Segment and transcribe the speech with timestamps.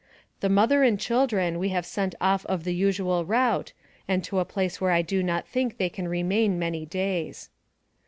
[0.39, 3.71] The mother and children we have sent off of the usual route,
[4.07, 7.51] and to a place where I do not think they can remain many days.